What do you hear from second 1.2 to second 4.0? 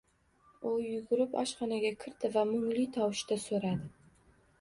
oshxonaga kirdi va mungli tovushda soʻradi